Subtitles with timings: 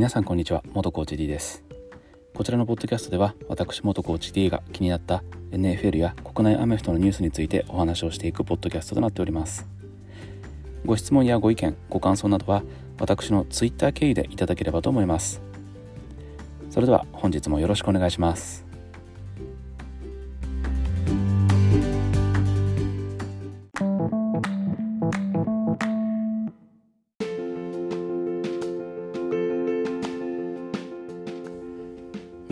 [0.00, 1.62] 皆さんこんにちは元コーチ D です。
[2.32, 9.68] こちらのポッドキャストでは私元コーチ D が気になった NFL や国内アメフトのニュースについてお話をしていくポッドキャストとなっております。
[10.86, 12.62] ご質問やご意見ご感想などは
[12.98, 15.42] 私の Twitter 経由でいただければと思います。
[16.70, 18.69] それでは本日もよろしくお願いします。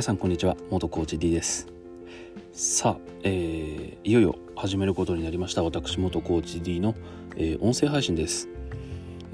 [0.00, 1.66] 皆さんこんにちは元コーチ D です。
[2.54, 6.94] さあ、えー、いよいよ始めることになりました私元コーチ D の、
[7.36, 8.48] えー、音声配信です。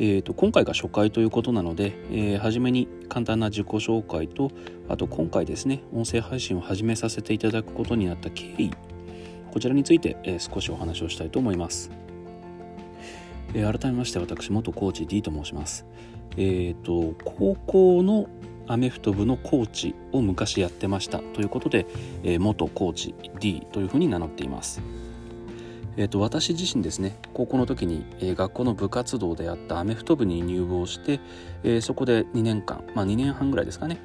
[0.01, 4.51] えーと、今回が初回ということなので、えー、初めに簡単な自己紹介と
[4.89, 8.73] あと今回ですね音声配信を始めさせていただくことになった経緯
[9.53, 11.93] こちらについて、えー、少しお話をしたいと思います、
[13.55, 15.87] えー、改めまして私元コーチ D と申します。
[16.37, 18.27] えっ、と高校の
[18.69, 21.87] アメフト部のコーチを昔やってましたということで、
[22.23, 24.81] え元コーチ D というふうに名乗っています。
[25.97, 31.21] えーと、私自身ですね高校の時に、えー、学校の部活動であったアメフト部に入部をして、
[31.63, 33.99] えー、そこで2年間まあ2年半ぐらいですかね、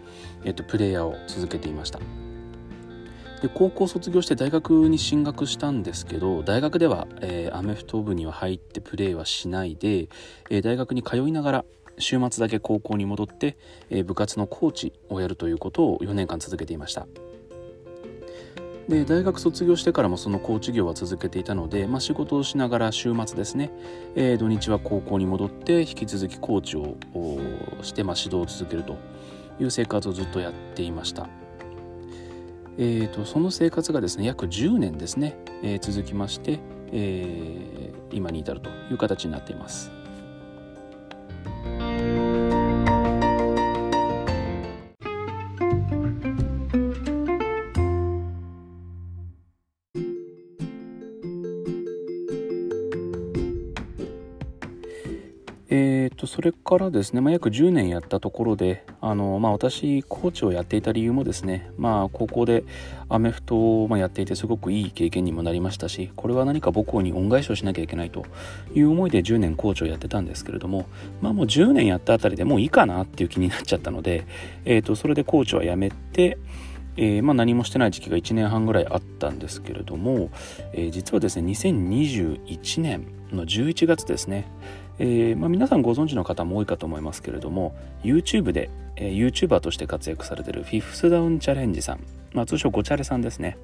[0.45, 2.00] えーと、プレイヤーを続けていました。
[3.42, 10.09] で高校卒業して大学に進学したんですけど大学では、えー、アメフト部には入ってプレーはしないで、
[10.52, 11.66] え、大学に通いながら
[11.97, 13.58] 週末だけ高校に戻って、
[13.89, 17.08] えー、部活のコーチをやるということを4年間続けていました
[18.89, 23.72] で大学卒業してからもそのコーチ業は続けていたので、まあ、仕事をしながら週末ですね、
[24.16, 26.97] えー、土日は高校に戻って引き続きコーチを
[27.84, 28.97] して、まあ、指導を続けると
[29.59, 31.30] いう生活をずっとやっていました。
[32.78, 36.59] えーと、その生活がですね約10年ですね、えー、続きまして、
[36.92, 39.92] えー、今に至るという形になっています。
[55.74, 62.66] えーと、それからですね、まあ、約10年やったところであの、まあ、私コーチをやっていた理由もですね、まあ、高校で
[63.08, 68.26] アメフトをやっていてすごくいい経験にもなりましたしこれは何か母校に恩返しをしなきゃいけないと
[68.76, 70.88] いう思いで10年コーチをやってたんですけれども、
[71.22, 74.28] まあ、もう10年やったあたりでもういいかなっていう気になっちゃったので、
[74.66, 76.38] えーと、それでコーチは辞めて
[76.97, 80.29] えー、まあ、何もしてない時期が1年半ぐらいあったんですけれども、
[80.74, 84.52] えー、実はですね2021年の11月ですね
[85.03, 93.57] えー、まあ、皆さんご存知の方も多いかと思いますけれども YouTube で、えー、YouTuber として活躍されているフィフスダウンチャレンジさん、まあ、通称ゴチャレさんですね、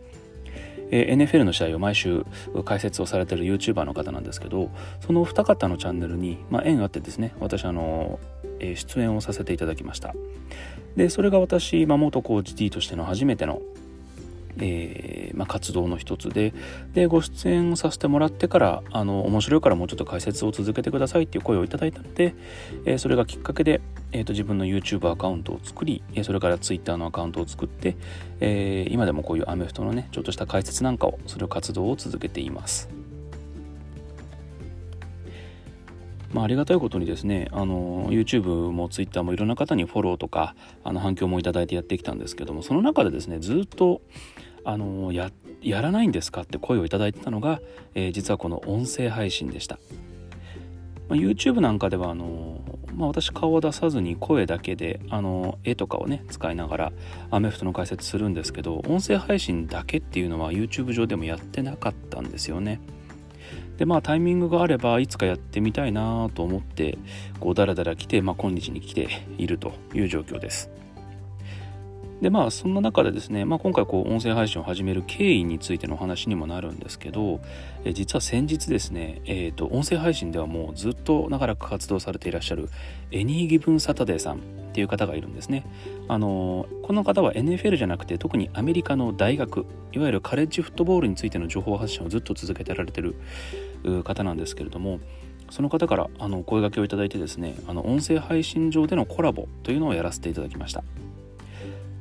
[0.89, 2.25] えー、NFL の試合を毎週
[2.65, 4.71] 解説をされている YouTuber の方なんですけど
[5.05, 10.13] そのお二方のチャンネルに、まあ、縁あってですね私あの、え出演をさせていただきました
[10.95, 13.61] でそれが私、まあ、元コーチ D としての初めての
[14.59, 16.53] えー、まあ、活動の一つで
[16.93, 22.35] でご出演をさせてもらってからあの面白いからもうちょっと解説を続けてくださいっていう声をいただいたので、
[22.85, 23.81] えー、それがきっかけで、
[24.11, 27.97] えーと、自分の YouTube アカウントを作りそれから Twitter のアカウントを作って、
[28.39, 32.96] えー、今でもこういうアメフトのねちょっとした解説なんかをする活動を続けています。
[36.33, 44.01] まあ、ありがたいことにですねあの YouTube も Twitter もいろんな方にフォローとかあの反響もいただいてやってきたんですけどもその中でですねずっと
[44.65, 47.61] あのややらないんですかって声をいいてたのが、
[47.95, 49.79] えー、実はこの音声配信でした、
[51.09, 52.61] まあ、YouTube なんかではあの、
[52.93, 56.91] まあ、私顔を出さずに声だけであの絵とかをね使いながら
[57.31, 62.79] アメフトの解説するんですけど音声配信だけっていうのは YouTube 上でもやってなかったんですよね。
[63.77, 66.97] でまあタイミングがあればいつかやってみたいなと思って
[67.39, 70.71] こうダラダラ来て、まあ、今日に来ているという状況です。
[72.21, 77.41] でまあそんな中でですね、まあ、今回こう音声配信を始める経緯についてのお話にもなるんですけど、
[77.85, 82.69] え実は先日ですね、えーと、音声配信ではもうずっと長らく活動されていらっしゃる
[83.11, 84.41] エニーギブンサタデーさん
[84.77, 85.65] っていう方がいるんですね。
[86.07, 93.15] あのこの方は NFL じゃなくて特にアメリカの大学いわゆるカレッジフットボールについての情報発信をずっと続けてられてる
[94.03, 94.99] 方なんですけれども
[95.49, 100.83] その方からあの声がけをいただいてですねあの音声配信上でのコラボというのをやらせていただきました。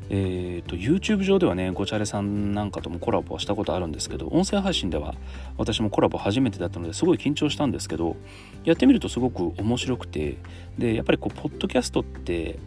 [0.08, 5.14] えーと、YouTube 上ではねごちゃれさんなんかともコラボはしたことあるんですけど音声配信では
[5.56, 8.16] 私もコラボ初めてだったのですごい緊張したんですけど
[8.64, 10.36] やってみるとすごく面白くて
[10.78, 12.58] でやっぱりこうポッドキャストって、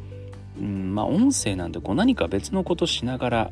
[0.60, 3.52] うん、まあ音声なんでこう何か別のことしながら、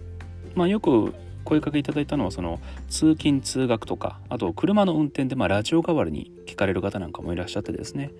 [0.55, 1.13] まあ、よく
[1.45, 8.11] 声かけいただいたのはその通勤通学とかあと車の運転でまあラジオ代わりに聞かれる方なんかもいらっしゃってですね、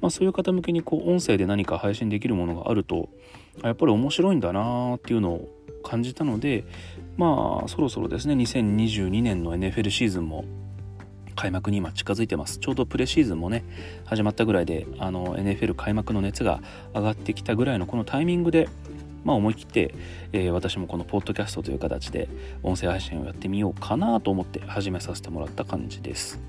[0.00, 3.08] まあ、そういう方向けにこう音声で何か配信できるものがあると
[3.62, 5.48] やっぱり面白いんだなっていうのを
[5.82, 6.64] 感じたので
[7.16, 10.44] まあそろそろですね2022年の NFL シーズンも
[11.36, 13.64] 開幕に今近づいてますちょうどプレシーズンもね
[14.04, 16.60] 始まったぐらいであの NFL 開幕の熱が
[16.94, 18.68] 上がってきたぐらいのこのタイミングで
[19.24, 19.94] まあ、思い切って、
[20.32, 22.28] えー、私もこのポッドキャストという形で
[22.62, 26.40] 音声配信をやってみようかなと思って始めさせてもらった感じです。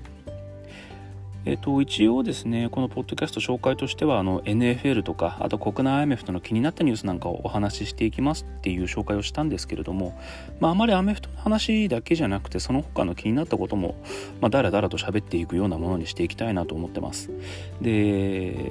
[1.44, 10.16] えっ、と、一応ですね、このポッドキャスト紹介としては、あの、NFL とか、あと国内アメフトの気になったニュースなんかをお話ししていきますっていう紹介をしたんですけれども、
[10.60, 13.96] まあ、あまりアメフトの話だけじゃなくて、その他の気になったことも、
[14.40, 17.30] まあ、だらだらと喋っていくようなものにしていきたいなと思ってます。
[17.80, 17.90] で、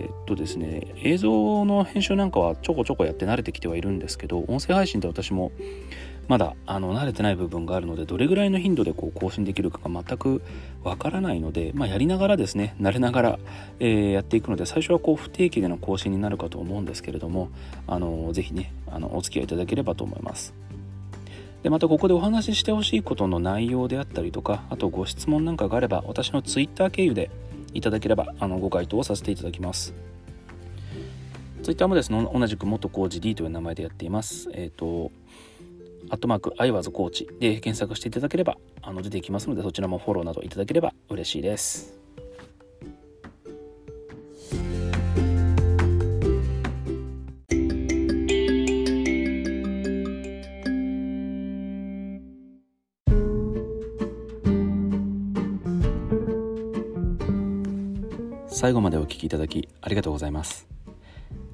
[0.03, 5.51] えっとですね、映像の編集なんかはちょこちょこやって慣れてきてはいるんですけど、音声配信で私も、
[6.27, 10.41] まだあの慣れてない部分があるのでどれぐらいの頻度でこう更新できるかが全く
[10.83, 13.39] わからないので、まあ、やりながらですね慣れながら、
[13.79, 17.49] えー、やっていくので最初はこう不定期での更新になるかと思うんですけれども
[17.87, 20.53] あのぜひねあのお付き合いいただければと思います。
[21.63, 27.29] でまたここでお話ししてほしいことの内容であったりとかあとご質問なんかがあれば私の Twitter 経由で
[27.73, 29.93] いただければあのご回答をさせていただきます。
[31.61, 34.49] Twitter もですね同じく元コーチ D という名前でやっています。
[34.53, 35.11] えっ、ー、と
[36.11, 41.97] アットマーク、アイワーズコーチで検索していただければ、あの出てきますので、そちらもフォローなどいただければ嬉しいです。
[58.49, 60.67] 最後までお聴きいただきありがとうございます。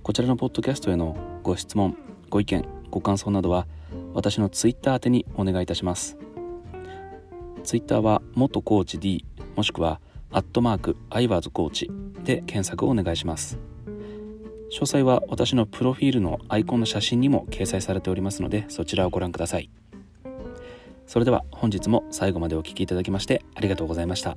[0.01, 1.95] こちらのポッドキャストへのご質問、
[2.31, 3.67] ご意見、ご感想などは
[4.17, 6.17] 私の Twitter 宛てにお願いいたします。
[7.63, 9.23] Twitter は元コーチ D
[9.55, 11.91] もしくはアットマークアイワーズコーチ
[12.23, 13.59] で検索をお願いします。
[14.71, 19.69] 詳細は私のプロフィールのアイコンの写真にも掲載されておりますのでそちらをご覧ください。
[21.05, 24.35] それでは本日も最後までお聴きいただきましてありがとうございました。